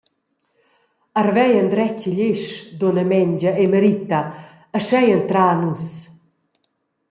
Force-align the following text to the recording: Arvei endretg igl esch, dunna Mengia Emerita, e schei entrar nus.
Arvei 1.21 1.53
endretg 1.61 1.97
igl 2.09 2.21
esch, 2.29 2.51
dunna 2.79 3.03
Mengia 3.11 3.51
Emerita, 3.65 4.19
e 4.77 4.79
schei 4.85 5.07
entrar 5.17 5.55
nus. 5.61 5.87